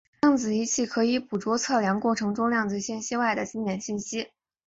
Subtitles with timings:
[0.23, 4.29] 量子仪器可以捕捉测量过程中量子信息外的经典信息。